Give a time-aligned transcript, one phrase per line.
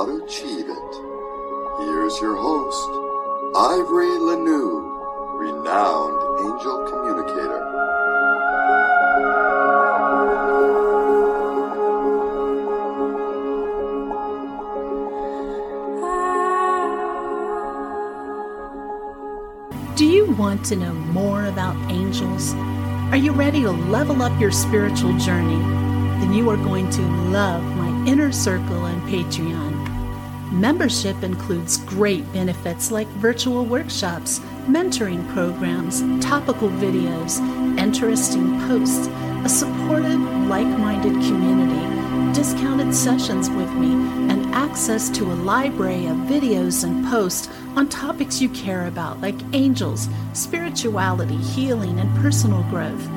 [0.00, 0.92] how to achieve it.
[1.78, 2.88] Here's your host,
[3.54, 4.80] Ivory Lanoux,
[5.38, 7.60] renowned angel communicator.
[19.96, 22.54] Do you want to know more about angels?
[23.12, 25.58] Are you ready to level up your spiritual journey?
[26.20, 29.79] Then you are going to love my inner circle on Patreon.
[30.50, 37.38] Membership includes great benefits like virtual workshops, mentoring programs, topical videos,
[37.78, 39.06] interesting posts,
[39.44, 43.92] a supportive, like minded community, discounted sessions with me,
[44.28, 49.36] and access to a library of videos and posts on topics you care about, like
[49.52, 53.08] angels, spirituality, healing, and personal growth.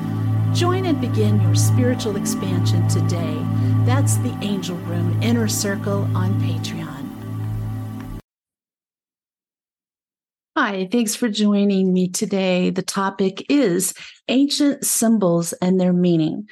[0.54, 3.36] Join and begin your spiritual expansion today.
[3.84, 6.93] That's the Angel Room Inner Circle on Patreon.
[10.66, 12.70] Hi, thanks for joining me today.
[12.70, 13.92] The topic is
[14.28, 16.48] ancient symbols and their meaning.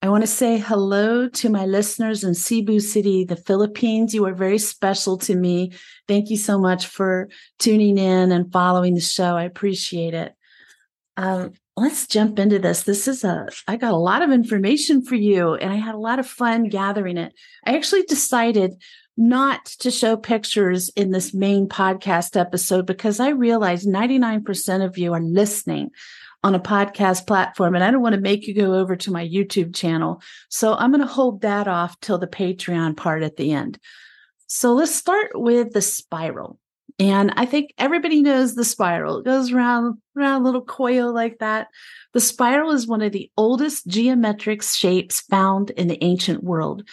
[0.00, 4.14] I want to say hello to my listeners in Cebu City, the Philippines.
[4.14, 5.72] You are very special to me.
[6.06, 9.36] Thank you so much for tuning in and following the show.
[9.36, 10.36] I appreciate it.
[11.16, 12.84] Um, let's jump into this.
[12.84, 15.98] This is a, I got a lot of information for you and I had a
[15.98, 17.34] lot of fun gathering it.
[17.66, 18.80] I actually decided
[19.18, 25.12] not to show pictures in this main podcast episode because I realized 99% of you
[25.12, 25.90] are listening
[26.44, 27.74] on a podcast platform.
[27.74, 30.22] And I don't want to make you go over to my YouTube channel.
[30.48, 33.78] So I'm going to hold that off till the Patreon part at the end.
[34.46, 36.60] So let's start with the spiral.
[37.00, 39.18] And I think everybody knows the spiral.
[39.18, 41.68] It goes around, around a little coil like that.
[42.12, 46.88] The spiral is one of the oldest geometric shapes found in the ancient world.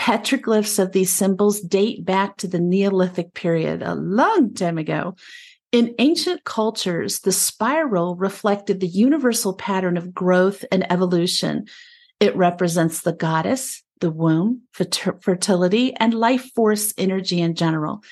[0.00, 5.14] Petroglyphs of these symbols date back to the Neolithic period, a long time ago.
[5.72, 11.66] In ancient cultures, the spiral reflected the universal pattern of growth and evolution.
[12.18, 18.02] It represents the goddess, the womb, fertility, and life force energy in general.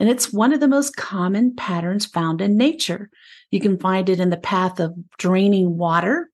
[0.00, 3.10] And it's one of the most common patterns found in nature.
[3.50, 6.30] You can find it in the path of draining water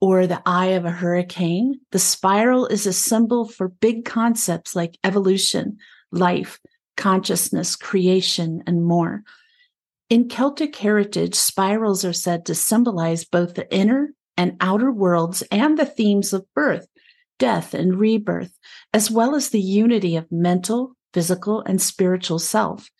[0.00, 1.80] or the eye of a hurricane.
[1.92, 5.78] The spiral is a symbol for big concepts like evolution,
[6.10, 6.58] life,
[6.96, 9.22] consciousness, creation, and more.
[10.08, 15.78] In Celtic heritage, spirals are said to symbolize both the inner and outer worlds and
[15.78, 16.88] the themes of birth,
[17.38, 18.58] death, and rebirth,
[18.92, 22.90] as well as the unity of mental, physical, and spiritual self.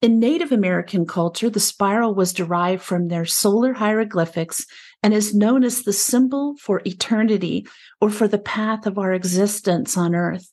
[0.00, 4.64] In Native American culture, the spiral was derived from their solar hieroglyphics
[5.02, 7.66] and is known as the symbol for eternity
[8.00, 10.50] or for the path of our existence on earth.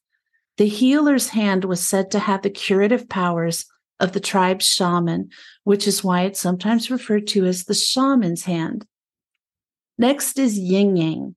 [0.57, 3.65] The healer's hand was said to have the curative powers
[3.99, 5.29] of the tribe's shaman,
[5.63, 8.85] which is why it's sometimes referred to as the shaman's hand.
[9.97, 11.35] Next is yin yang.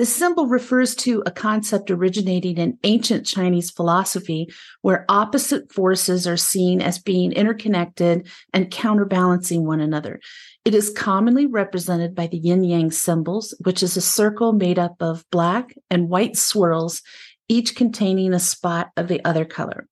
[0.00, 4.48] This symbol refers to a concept originating in ancient Chinese philosophy
[4.80, 10.18] where opposite forces are seen as being interconnected and counterbalancing one another.
[10.64, 14.96] It is commonly represented by the yin yang symbols, which is a circle made up
[15.00, 17.02] of black and white swirls,
[17.50, 19.86] each containing a spot of the other color.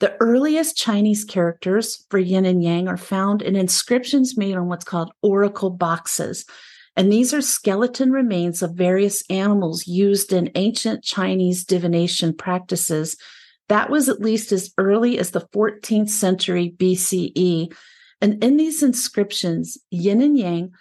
[0.00, 4.84] The earliest Chinese characters for yin and yang are found in inscriptions made on what's
[4.84, 6.44] called oracle bones.
[6.96, 13.16] And these are skeleton remains of various animals used in ancient Chinese divination practices.
[13.68, 17.72] That was at least as early as the 14th century BCE.
[18.22, 20.72] And in these inscriptions, yin and yang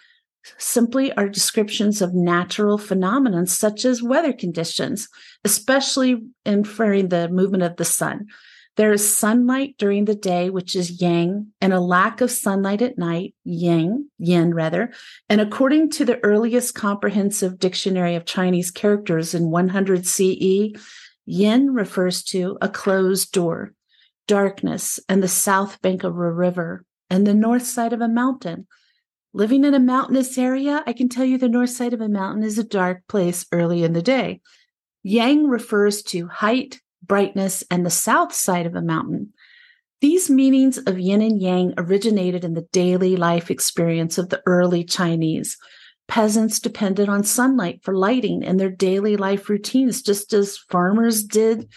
[0.57, 5.10] simply are descriptions of natural phenomena such as weather conditions,
[5.44, 8.28] especially inferring the movement of the sun.
[8.75, 12.98] There is sunlight during the day, which is yang, and a lack of sunlight at
[12.98, 14.92] night, yang, yin rather.
[15.30, 20.74] And according to the earliest comprehensive dictionary of Chinese characters in 100 CE,
[21.25, 23.74] yin refers to a closed door,
[24.27, 28.68] darkness, and the south bank of a river, and the north side of a mountain.
[29.31, 32.44] Living in a mountainous area, I can tell you the north side of a mountain
[32.44, 34.42] is a dark place early in the day.
[35.01, 39.34] Yang refers to height, brightness, and the south side of a mountain.
[40.02, 44.84] These meanings of yin and yang originated in the daily life experience of the early
[44.84, 45.57] Chinese.
[46.07, 51.68] Peasants depended on sunlight for lighting in their daily life routines, just as farmers did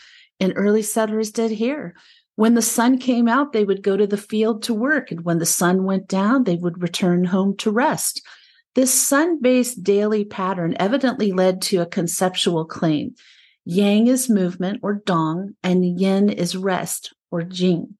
[0.40, 1.94] and early settlers did here.
[2.36, 5.38] When the sun came out, they would go to the field to work, and when
[5.38, 8.22] the sun went down, they would return home to rest.
[8.74, 13.14] This sun based daily pattern evidently led to a conceptual claim
[13.70, 17.98] Yang is movement or dong, and yin is rest or jing.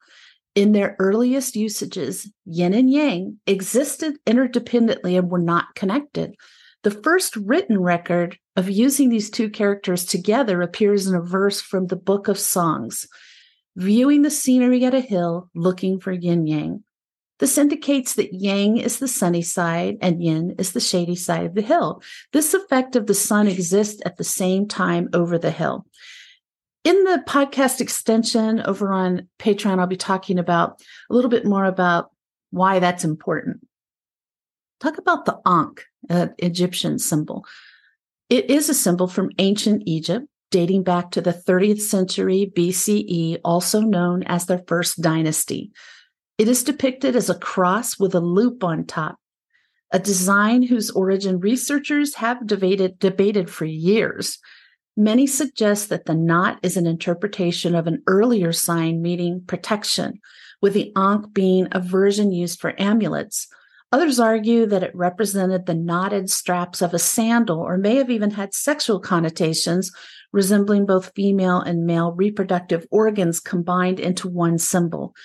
[0.55, 6.37] In their earliest usages, yin and yang existed interdependently and were not connected.
[6.85, 11.88] The first written record of using these two characters together appears in a verse from
[11.88, 13.06] the Book of Songs
[13.76, 16.82] viewing the scenery at a hill, looking for yin yang.
[17.38, 21.55] This indicates that yang is the sunny side and yin is the shady side of
[21.55, 22.02] the hill.
[22.32, 25.87] This effect of the sun exists at the same time over the hill.
[26.85, 30.81] In the podcast extension over on Patreon, I'll be talking about
[31.11, 32.11] a little bit more about
[32.50, 33.67] why that's important.
[34.81, 37.44] Talk about the Ankh, an Egyptian symbol.
[38.31, 43.81] It is a symbol from ancient Egypt dating back to the 30th century BCE, also
[43.81, 45.73] known as their first dynasty.
[46.38, 49.19] It is depicted as a cross with a loop on top,
[49.93, 54.38] a design whose origin researchers have debated, debated for years.
[54.96, 60.20] Many suggest that the knot is an interpretation of an earlier sign meaning protection,
[60.62, 63.49] with the ankh being a version used for amulets.
[63.90, 68.31] Others argue that it represented the knotted straps of a sandal or may have even
[68.31, 69.90] had sexual connotations,
[70.32, 75.17] resembling both female and male reproductive organs combined into one symbol.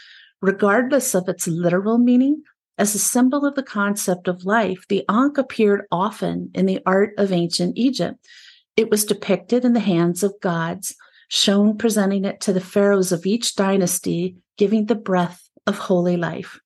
[0.43, 2.43] Regardless of its literal meaning,
[2.77, 7.13] as a symbol of the concept of life, the Ankh appeared often in the art
[7.17, 8.27] of ancient Egypt.
[8.75, 10.97] It was depicted in the hands of gods,
[11.29, 16.59] shown presenting it to the pharaohs of each dynasty, giving the breath of holy life.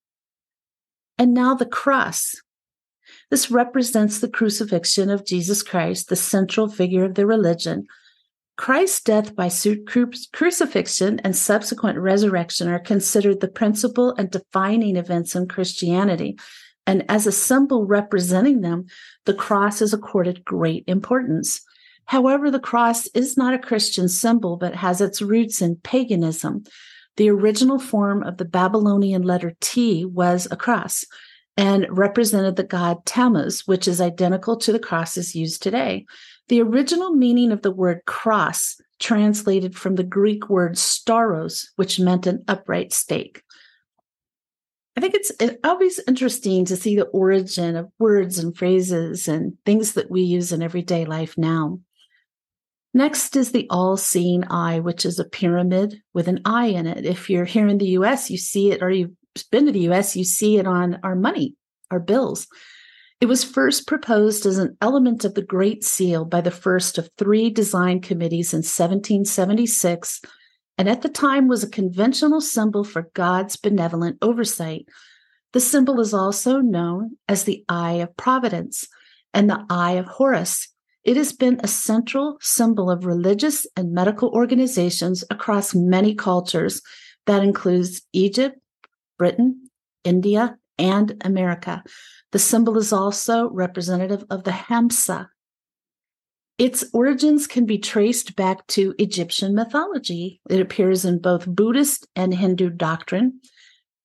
[1.16, 2.34] And now the cross.
[3.30, 7.86] This represents the crucifixion of Jesus Christ, the central figure of the religion.
[8.58, 9.48] Christ's death by
[10.32, 16.36] crucifixion and subsequent resurrection are considered the principal and defining events in Christianity.
[16.84, 18.86] And as a symbol representing them,
[19.26, 21.60] the cross is accorded great importance.
[22.06, 26.64] However, the cross is not a Christian symbol, but has its roots in paganism.
[27.16, 31.04] The original form of the Babylonian letter T was a cross
[31.56, 36.06] and represented the god Tammuz, which is identical to the crosses used today.
[36.48, 42.26] The original meaning of the word cross translated from the Greek word stauros, which meant
[42.26, 43.42] an upright stake.
[44.96, 45.30] I think it's
[45.62, 50.50] always interesting to see the origin of words and phrases and things that we use
[50.50, 51.78] in everyday life now.
[52.94, 57.04] Next is the all seeing eye, which is a pyramid with an eye in it.
[57.04, 59.12] If you're here in the US, you see it, or you've
[59.52, 61.54] been to the US, you see it on our money,
[61.90, 62.48] our bills.
[63.20, 67.10] It was first proposed as an element of the Great Seal by the first of
[67.18, 70.20] three design committees in 1776,
[70.76, 74.86] and at the time was a conventional symbol for God's benevolent oversight.
[75.52, 78.86] The symbol is also known as the Eye of Providence
[79.34, 80.68] and the Eye of Horus
[81.08, 86.82] it has been a central symbol of religious and medical organizations across many cultures
[87.24, 88.58] that includes Egypt,
[89.16, 89.70] Britain,
[90.04, 91.82] India, and America.
[92.32, 95.28] The symbol is also representative of the Hamsa.
[96.58, 100.40] Its origins can be traced back to Egyptian mythology.
[100.50, 103.40] It appears in both Buddhist and Hindu doctrine.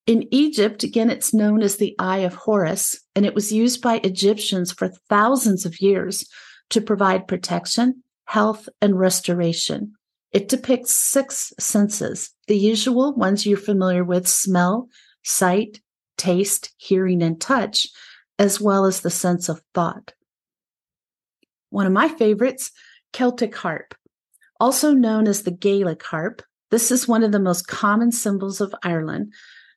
[0.06, 4.00] In Egypt, again, it's known as the Eye of Horus, and it was used by
[4.04, 6.28] Egyptians for thousands of years
[6.70, 9.94] to provide protection, health, and restoration.
[10.30, 14.88] It depicts six senses, the usual ones you're familiar with smell,
[15.22, 15.80] sight,
[16.16, 17.88] taste, hearing, and touch,
[18.38, 20.12] as well as the sense of thought.
[21.70, 22.70] One of my favorites,
[23.12, 23.94] Celtic harp,
[24.60, 26.42] also known as the Gaelic harp.
[26.70, 29.32] This is one of the most common symbols of Ireland.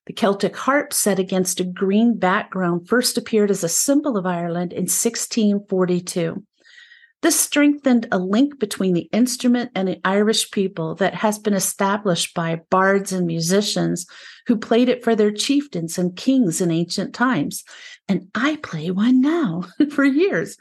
[0.06, 4.72] The Celtic harp, set against a green background, first appeared as a symbol of Ireland
[4.72, 6.44] in 1642.
[7.24, 12.36] This strengthened a link between the instrument and the Irish people that has been established
[12.36, 14.06] by bards and musicians
[14.46, 17.64] who played it for their chieftains and kings in ancient times.
[18.08, 20.58] And I play one now for years.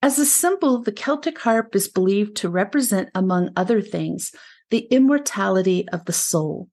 [0.00, 4.32] As a symbol, the Celtic harp is believed to represent, among other things,
[4.70, 6.68] the immortality of the soul.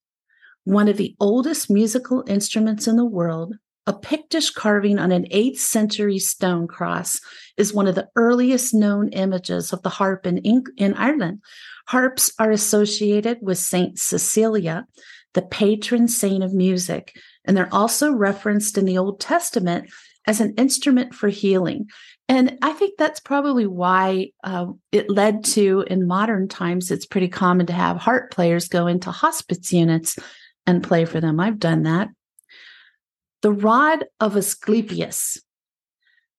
[0.64, 3.56] One of the oldest musical instruments in the world,
[3.88, 7.20] a Pictish carving on an 8th century stone cross
[7.58, 10.38] is one of the earliest known images of the harp in,
[10.78, 11.42] in Ireland.
[11.88, 14.86] Harps are associated with Saint Cecilia,
[15.34, 19.90] the patron saint of music, and they're also referenced in the Old Testament
[20.28, 21.88] as an instrument for healing.
[22.30, 27.28] And I think that's probably why uh, it led to, in modern times, it's pretty
[27.28, 30.18] common to have harp players go into hospice units
[30.68, 31.40] and play for them.
[31.40, 32.10] I've done that.
[33.42, 35.40] The rod of Asclepius.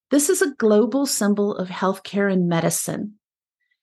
[0.09, 3.15] This is a global symbol of healthcare and medicine.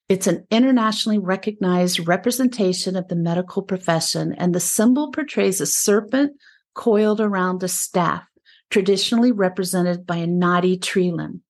[0.08, 6.32] It's an internationally recognized representation of the medical profession, and the symbol portrays a serpent
[6.74, 8.24] coiled around a staff,
[8.70, 11.42] traditionally represented by a knotty tree limb.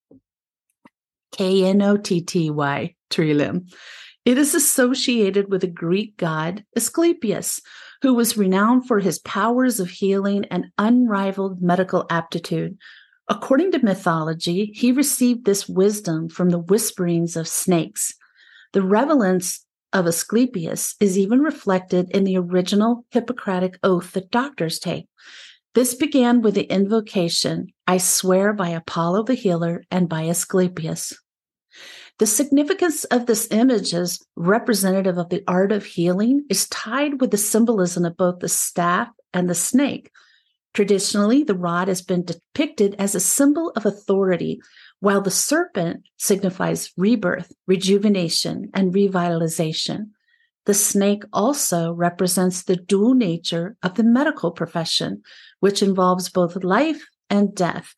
[1.31, 3.67] K N O T T Y, tree limb.
[4.25, 7.61] It is associated with the Greek god Asclepius,
[8.03, 12.79] who was renowned for his powers of healing and unrivaled medical aptitude.
[13.29, 18.15] According to mythology, he received this wisdom from the whisperings of snakes.
[18.73, 25.07] The relevance of Asclepius is even reflected in the original Hippocratic oath that doctors take.
[25.75, 31.13] This began with the invocation, I swear by Apollo the healer and by Asclepius.
[32.21, 37.31] The significance of this image as representative of the art of healing is tied with
[37.31, 40.11] the symbolism of both the staff and the snake.
[40.75, 44.61] Traditionally, the rod has been depicted as a symbol of authority,
[44.99, 50.11] while the serpent signifies rebirth, rejuvenation, and revitalization.
[50.67, 55.23] The snake also represents the dual nature of the medical profession,
[55.61, 57.95] which involves both life and death,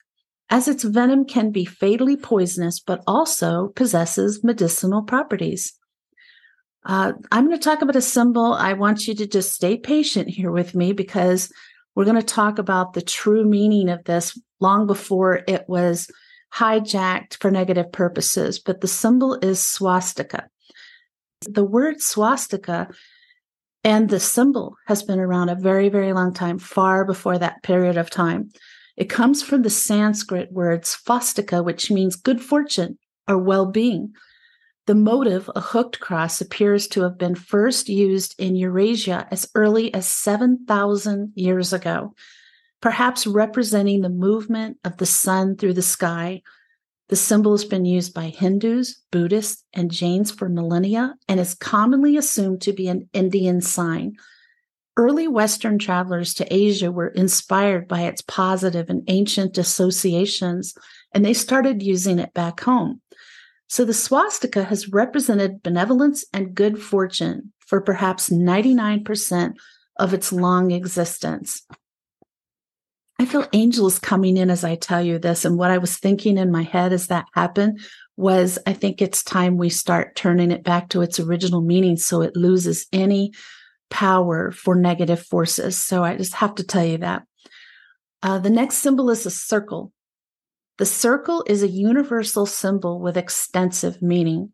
[0.50, 5.72] as its venom can be fatally poisonous, but also possesses medicinal properties.
[6.84, 8.52] Uh, I'm going to talk about a symbol.
[8.52, 11.52] I want you to just stay patient here with me because
[11.94, 16.10] we're going to talk about the true meaning of this long before it was
[16.54, 18.58] hijacked for negative purposes.
[18.58, 20.48] But the symbol is swastika.
[21.48, 22.88] The word swastika
[23.84, 27.96] and the symbol has been around a very, very long time, far before that period
[27.96, 28.50] of time.
[28.96, 34.14] It comes from the Sanskrit word swastika, which means good fortune or well being.
[34.86, 39.94] The motive, a hooked cross, appears to have been first used in Eurasia as early
[39.94, 42.14] as 7,000 years ago,
[42.80, 46.42] perhaps representing the movement of the sun through the sky.
[47.10, 52.16] The symbol has been used by Hindus, Buddhists, and Jains for millennia and is commonly
[52.16, 54.16] assumed to be an Indian sign.
[54.96, 60.74] Early Western travelers to Asia were inspired by its positive and ancient associations,
[61.14, 63.00] and they started using it back home.
[63.68, 69.54] So the swastika has represented benevolence and good fortune for perhaps 99%
[69.98, 71.62] of its long existence.
[73.18, 75.46] I feel angels coming in as I tell you this.
[75.46, 77.80] And what I was thinking in my head as that happened
[78.16, 82.20] was I think it's time we start turning it back to its original meaning so
[82.20, 83.32] it loses any
[83.92, 85.76] power for negative forces.
[85.76, 87.22] So I just have to tell you that.
[88.22, 89.92] Uh, the next symbol is a circle.
[90.78, 94.52] The circle is a universal symbol with extensive meaning.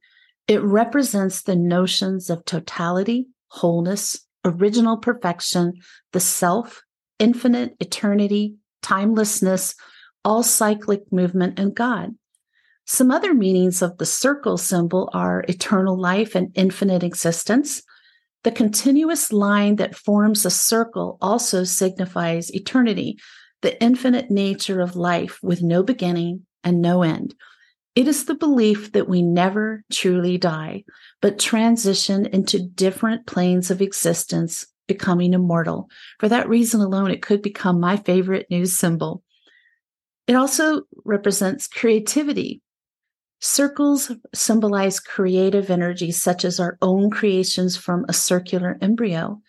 [0.49, 5.75] It represents the notions of totality, wholeness, original perfection,
[6.13, 6.83] the self,
[7.19, 9.77] infinite eternity, timelessness,
[10.25, 12.11] all cyclic movement, and God.
[12.87, 17.83] Some other meanings of the circle symbol are eternal life and infinite existence.
[18.45, 23.19] The continuous line that forms a circle also signifies eternity,
[23.63, 27.35] the infinite nature of life with no beginning and no end.
[27.95, 30.85] It is the belief that we never truly die,
[31.21, 35.89] but transition into different planes of existence, becoming immortal.
[36.21, 39.25] For that reason alone, it could become my favorite news symbol.
[40.29, 42.63] It also represents creativity.
[43.41, 49.41] Circles symbolize creative energy, such as our own creations from a circular embryo.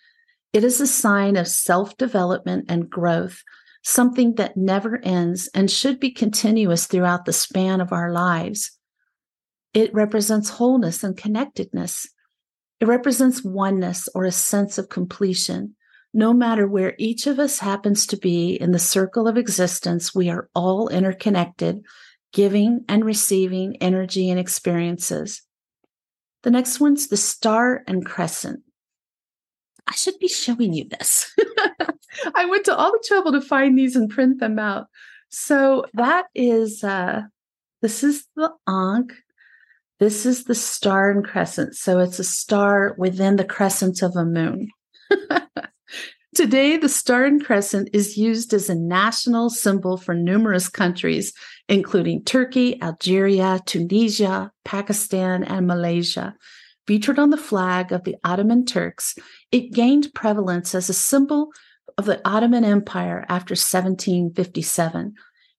[0.52, 3.42] It is a sign of self development and growth,
[3.82, 8.72] something that never ends and should be continuous throughout the span of our lives.
[9.74, 12.08] It represents wholeness and connectedness.
[12.80, 15.76] It represents oneness or a sense of completion.
[16.12, 20.28] No matter where each of us happens to be in the circle of existence, we
[20.28, 21.84] are all interconnected,
[22.32, 25.42] giving and receiving energy and experiences.
[26.42, 28.60] The next one's the star and crescent.
[29.86, 31.34] I should be showing you this.
[32.34, 34.86] I went to all the trouble to find these and print them out.
[35.30, 37.22] So that is uh
[37.82, 39.12] this is the Ankh.
[39.98, 41.76] This is the star and crescent.
[41.76, 44.68] So it's a star within the crescent of a moon.
[46.34, 51.32] Today, the star and crescent is used as a national symbol for numerous countries,
[51.70, 56.34] including Turkey, Algeria, Tunisia, Pakistan, and Malaysia.
[56.86, 59.14] Featured on the flag of the Ottoman Turks,
[59.52, 61.52] it gained prevalence as a symbol
[61.96, 65.14] of the Ottoman Empire after 1757.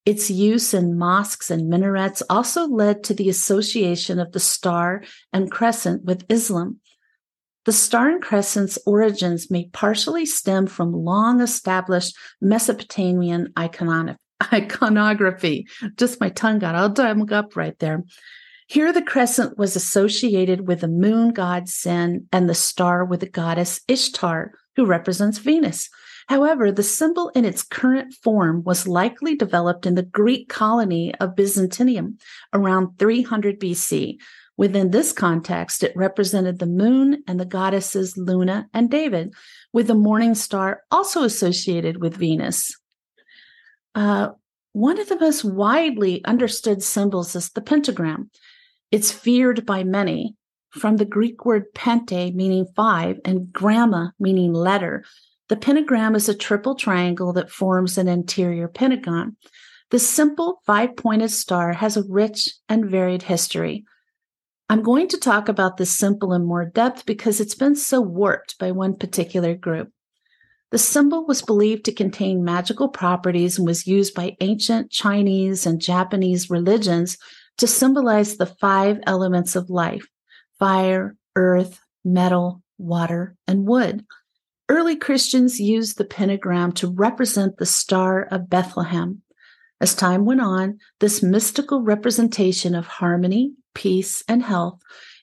[0.05, 5.49] Its use in mosques and minarets also led to the association of the star and
[5.49, 6.79] crescent with Islam.
[7.63, 14.17] The star and crescent's origins may partially stem from long established Mesopotamian iconography.
[15.95, 18.03] Just my tongue got all dumb up right there.
[18.67, 23.29] Here, the crescent was associated with the moon god Sin and the star with the
[23.29, 25.89] goddess Ishtar, who represents Venus.
[26.27, 31.35] However, the symbol in its current form was likely developed in the Greek colony of
[31.35, 32.17] Byzantium
[32.53, 34.17] around 300 BC.
[34.55, 39.33] Within this context, it represented the moon and the goddesses Luna and David,
[39.73, 42.77] with the morning star also associated with Venus.
[43.95, 44.29] Uh,
[44.73, 48.29] one of the most widely understood symbols is the pentagram.
[48.91, 50.35] It's feared by many,
[50.69, 55.03] from the Greek word pente, meaning five, and gramma, meaning letter.
[55.49, 59.35] The pentagram is a triple triangle that forms an interior pentagon.
[59.89, 63.83] The simple five pointed star has a rich and varied history.
[64.69, 68.57] I'm going to talk about this symbol in more depth because it's been so warped
[68.57, 69.91] by one particular group.
[70.71, 75.81] The symbol was believed to contain magical properties and was used by ancient Chinese and
[75.81, 77.17] Japanese religions
[77.57, 80.07] to symbolize the five elements of life
[80.57, 84.05] fire, earth, metal, water, and wood.
[84.69, 89.21] Early Christians used the pentagram to represent the Star of Bethlehem.
[89.81, 94.79] As time went on, this mystical representation of harmony, peace, and health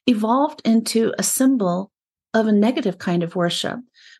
[0.07, 1.93] evolved into a symbol
[2.35, 3.79] of a negative kind of worship.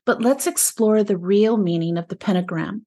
[0.09, 2.87] But let's explore the real meaning of the pentagram.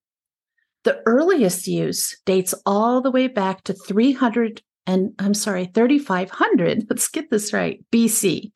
[0.85, 7.07] The earliest use dates all the way back to 300 and I'm sorry, 3500, let's
[7.09, 8.51] get this right, BC.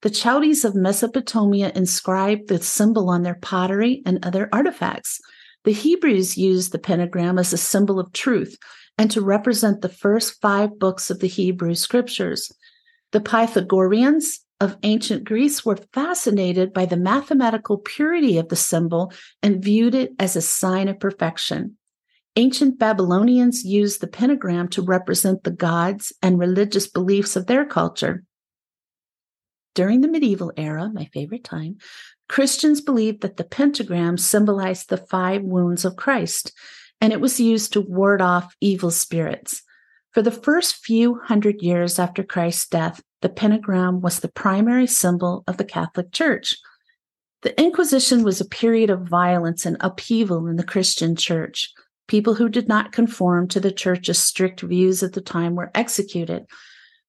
[0.00, 5.20] The Chaldees of Mesopotamia inscribed the symbol on their pottery and other artifacts.
[5.62, 8.58] The Hebrews used the pentagram as a symbol of truth
[8.98, 12.50] and to represent the first five books of the Hebrew scriptures.
[13.12, 19.62] The Pythagoreans of ancient Greece were fascinated by the mathematical purity of the symbol and
[19.62, 21.76] viewed it as a sign of perfection.
[22.36, 28.22] Ancient Babylonians used the pentagram to represent the gods and religious beliefs of their culture.
[29.74, 31.78] During the medieval era, my favorite time,
[32.28, 36.52] Christians believed that the pentagram symbolized the five wounds of Christ,
[37.00, 39.62] and it was used to ward off evil spirits.
[40.12, 45.42] For the first few hundred years after Christ's death, the pentagram was the primary symbol
[45.46, 46.56] of the Catholic Church.
[47.42, 51.72] The Inquisition was a period of violence and upheaval in the Christian Church.
[52.08, 56.46] People who did not conform to the church's strict views at the time were executed.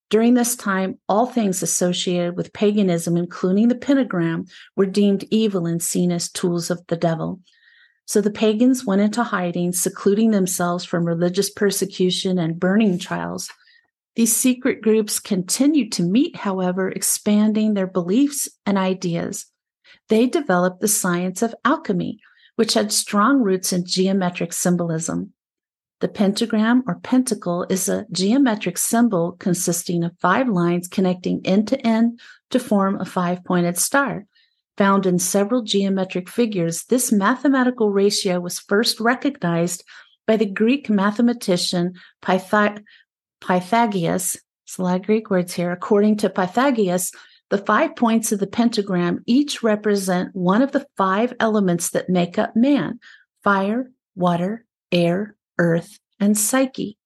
[0.08, 4.46] During this time, all things associated with paganism, including the pentagram,
[4.76, 7.40] were deemed evil and seen as tools of the devil.
[8.06, 13.48] So the pagans went into hiding, secluding themselves from religious persecution and burning trials.
[14.16, 19.46] These secret groups continued to meet, however, expanding their beliefs and ideas.
[20.08, 22.20] They developed the science of alchemy,
[22.56, 25.32] which had strong roots in geometric symbolism.
[26.00, 31.86] The pentagram or pentacle is a geometric symbol consisting of five lines connecting end to
[31.86, 34.26] end to form a five pointed star.
[34.76, 39.84] Found in several geometric figures, this mathematical ratio was first recognized
[40.26, 42.82] by the Greek mathematician Pythag-
[43.46, 44.40] Pythagoras.
[44.64, 45.70] It's a lot of Greek words here.
[45.70, 47.12] According to Pythagoras,
[47.50, 52.38] the five points of the pentagram each represent one of the five elements that make
[52.38, 52.98] up man
[53.42, 56.96] fire, water, air, earth, and psyche.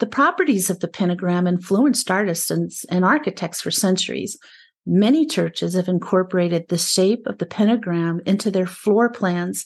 [0.00, 4.36] The properties of the pentagram influenced artists and, and, architects for centuries.
[4.84, 9.64] Many churches have incorporated the shape of the pentagram into their floor plans,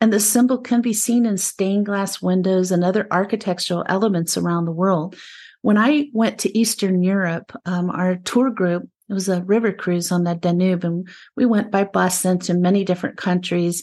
[0.00, 4.64] and the symbol can be seen in stained glass windows and other architectural elements around
[4.64, 5.16] the world.
[5.62, 10.10] When I went to Eastern Europe, um, our tour group it was a river cruise
[10.10, 13.82] on the Danube, and we went by bus into many different countries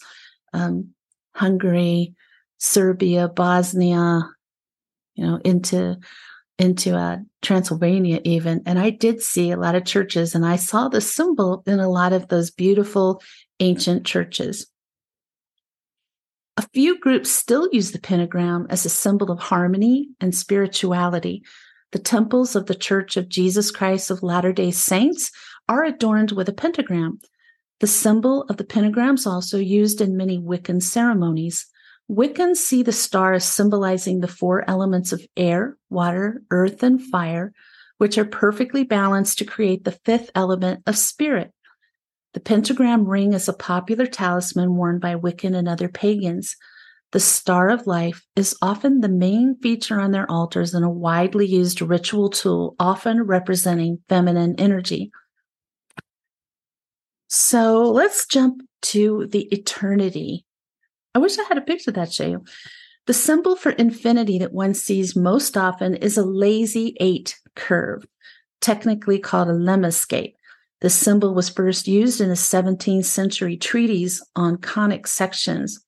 [0.52, 0.90] um,
[1.34, 2.14] Hungary,
[2.58, 4.30] Serbia, Bosnia,
[5.16, 5.98] you know, into
[6.60, 8.62] into uh, Transylvania even.
[8.66, 11.90] And I did see a lot of churches, and I saw the symbol in a
[11.90, 13.22] lot of those beautiful
[13.60, 14.68] ancient churches.
[16.56, 21.44] A few groups still use the pentagram as a symbol of harmony and spirituality,
[21.94, 25.32] the temples of the Church of Jesus Christ of Latter day Saints
[25.70, 27.20] are adorned with a pentagram.
[27.80, 31.68] The symbol of the pentagram is also used in many Wiccan ceremonies.
[32.10, 37.54] Wiccans see the star as symbolizing the four elements of air, water, earth, and fire,
[37.98, 41.52] which are perfectly balanced to create the fifth element of spirit.
[42.34, 46.56] The pentagram ring is a popular talisman worn by Wiccan and other pagans.
[47.12, 51.46] The Star of Life is often the main feature on their altars and a widely
[51.46, 55.12] used ritual tool, often representing feminine energy.
[57.28, 60.46] So let's jump to the eternity.
[61.14, 62.44] I wish I had a picture of that you.
[63.06, 68.06] The symbol for infinity that one sees most often is a lazy eight curve.
[68.64, 70.36] technically called a lemniscate.
[70.84, 75.82] The symbol was first used in the 17th century treatise on conic sections.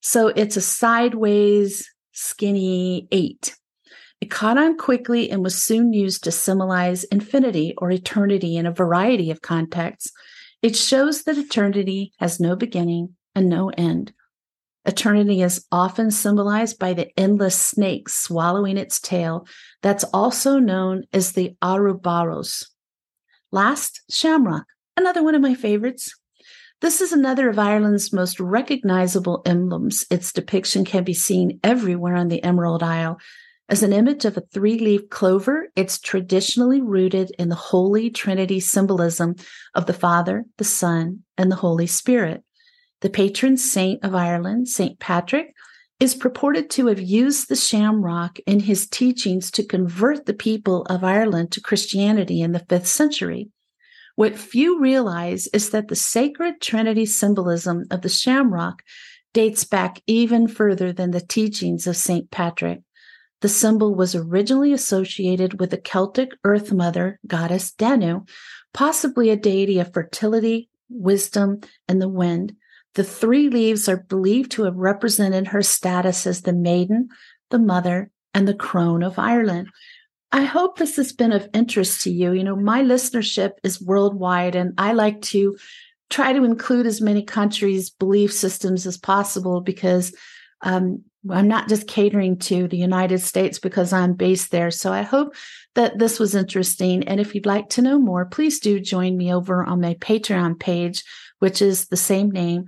[0.00, 3.56] So it's a sideways, skinny eight.
[4.20, 8.72] It caught on quickly and was soon used to symbolize infinity or eternity in a
[8.72, 10.12] variety of contexts.
[10.62, 14.12] It shows that eternity has no beginning and no end.
[14.84, 19.48] Eternity is often symbolized by the endless snake swallowing its tail.
[19.82, 22.71] That's also known as the Ouroboros.
[23.52, 26.14] Last, shamrock, another one of my favorites.
[26.80, 30.04] This is another of Ireland's most recognizable emblems.
[30.10, 33.18] Its depiction can be seen everywhere on the Emerald Isle,
[33.72, 38.60] as an image of a three leaf clover, it's traditionally rooted in the Holy Trinity
[38.60, 39.36] symbolism
[39.74, 42.42] of the Father, the Son, and the Holy Spirit.
[43.00, 44.98] The patron saint of Ireland, St.
[44.98, 45.54] Patrick,
[46.02, 51.04] is purported to have used the shamrock in his teachings to convert the people of
[51.04, 53.50] Ireland to Christianity in the fifth century.
[54.16, 58.82] What few realize is that the sacred Trinity symbolism of the shamrock
[59.32, 62.32] dates back even further than the teachings of St.
[62.32, 62.80] Patrick.
[63.40, 68.22] The symbol was originally associated with the Celtic Earth Mother goddess Danu,
[68.74, 72.56] possibly a deity of fertility, wisdom, and the wind.
[72.94, 77.08] The three leaves are believed to have represented her status as the maiden,
[77.50, 79.68] the mother, and the crone of Ireland.
[80.30, 82.32] I hope this has been of interest to you.
[82.32, 85.56] You know, my listenership is worldwide, and I like to
[86.08, 90.14] try to include as many countries' belief systems as possible because
[90.62, 94.70] um, I'm not just catering to the United States because I'm based there.
[94.70, 95.34] So I hope
[95.74, 97.06] that this was interesting.
[97.08, 100.58] And if you'd like to know more, please do join me over on my Patreon
[100.58, 101.04] page,
[101.42, 102.66] which is the same name,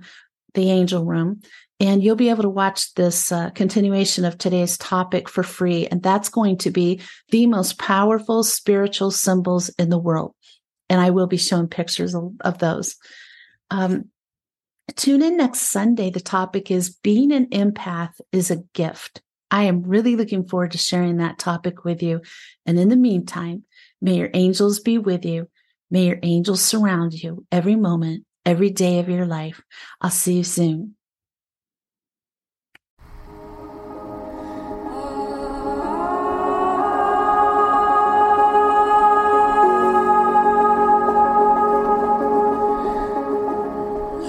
[0.53, 1.39] The Angel Room.
[1.79, 5.87] And you'll be able to watch this uh, continuation of today's topic for free.
[5.87, 10.35] And that's going to be the most powerful spiritual symbols in the world.
[10.89, 12.97] And I will be showing pictures of, of those.
[13.71, 14.09] Um,
[14.97, 16.09] Tune in next Sunday.
[16.09, 19.21] The topic is Being an Empath is a Gift.
[19.49, 22.21] I am really looking forward to sharing that topic with you.
[22.65, 23.63] And in the meantime,
[24.01, 25.47] may your angels be with you.
[25.89, 29.61] May your angels surround you every moment, every day of your life.
[30.01, 30.95] I'll see you soon.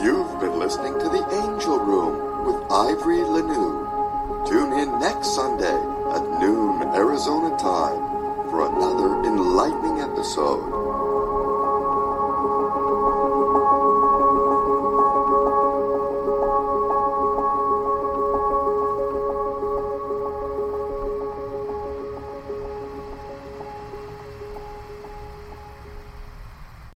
[0.03, 4.49] You've been listening to The Angel Room with Ivory Lanoux.
[4.49, 5.79] Tune in next Sunday
[6.15, 7.99] at noon Arizona time
[8.49, 10.76] for another enlightening episode